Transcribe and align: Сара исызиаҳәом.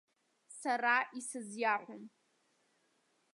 Сара 0.59 0.95
исызиаҳәом. 1.19 2.03